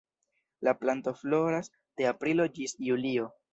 [0.61, 3.33] La planto floras de aprilo ĝis julio.